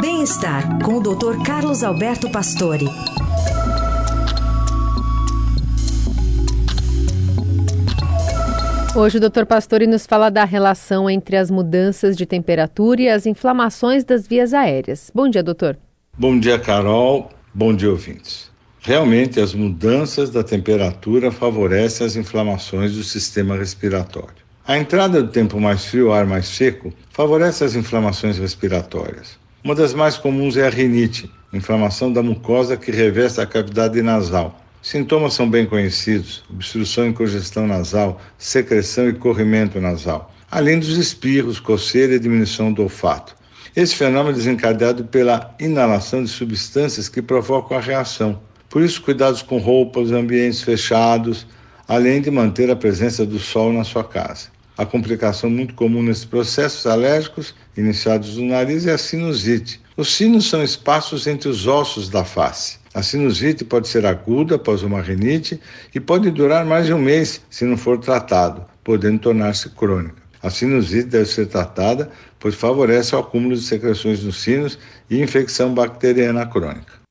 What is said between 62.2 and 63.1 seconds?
face. A